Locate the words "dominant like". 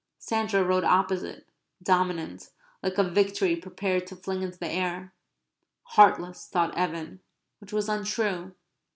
1.83-2.97